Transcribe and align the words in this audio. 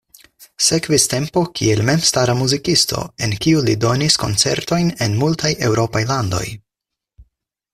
Sekvis 0.67 1.03
tempo 1.09 1.43
kiel 1.59 1.83
memstara 1.89 2.35
muzikisto, 2.39 3.03
en 3.27 3.35
kiu 3.45 3.61
li 3.67 3.75
donis 3.85 4.17
koncertojn 4.25 4.91
en 5.07 5.19
multaj 5.21 5.53
eŭropaj 5.69 6.03
landoj. 6.15 6.45